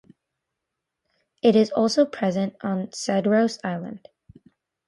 [1.43, 4.07] It is also present on Cedros Island.